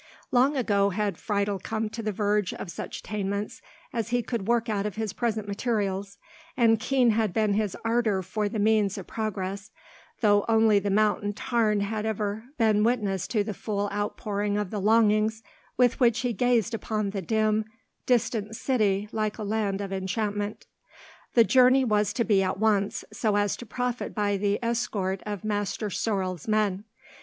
Long 0.31 0.57
ago 0.57 0.89
had 0.89 1.19
Friedel 1.19 1.59
come 1.59 1.87
to 1.89 2.01
the 2.01 2.11
verge 2.11 2.55
of 2.55 2.71
such 2.71 3.01
attainments 3.01 3.61
as 3.93 4.09
he 4.09 4.23
could 4.23 4.47
work 4.47 4.67
out 4.67 4.87
of 4.87 4.95
his 4.95 5.13
present 5.13 5.47
materials, 5.47 6.17
and 6.57 6.79
keen 6.79 7.11
had 7.11 7.33
been 7.33 7.53
his 7.53 7.77
ardour 7.85 8.23
for 8.23 8.49
the 8.49 8.57
means 8.57 8.97
of 8.97 9.05
progress, 9.05 9.69
though 10.21 10.43
only 10.49 10.79
the 10.79 10.89
mountain 10.89 11.33
tarn 11.33 11.81
had 11.81 12.03
ever 12.07 12.45
been 12.57 12.83
witness 12.83 13.27
to 13.27 13.43
the 13.43 13.53
full 13.53 13.91
outpouring 13.91 14.57
of 14.57 14.71
the 14.71 14.81
longings 14.81 15.43
with 15.77 15.99
which 15.99 16.21
he 16.21 16.33
gazed 16.33 16.73
upon 16.73 17.11
the 17.11 17.21
dim, 17.21 17.63
distant 18.07 18.55
city 18.55 19.07
like 19.11 19.37
a 19.37 19.43
land 19.43 19.81
of 19.81 19.93
enchantment. 19.93 20.65
The 21.35 21.43
journey 21.43 21.85
was 21.85 22.11
to 22.13 22.23
be 22.23 22.41
at 22.41 22.57
once, 22.57 23.05
so 23.13 23.35
as 23.37 23.55
to 23.57 23.67
profit 23.67 24.15
by 24.15 24.35
the 24.37 24.57
escort 24.63 25.21
of 25.27 25.43
Master 25.43 25.91
Sorel's 25.91 26.47
men. 26.47 26.85